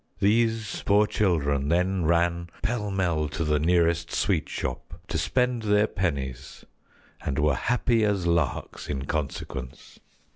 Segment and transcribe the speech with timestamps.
[0.19, 5.85] These poor children then ran pell mell to the nearest sweet shop to spend their
[5.85, 6.65] pennies
[7.23, 9.99] and were happy as larks in consequence."